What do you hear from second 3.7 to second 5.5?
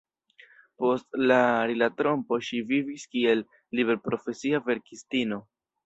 liberprofesia verkistino.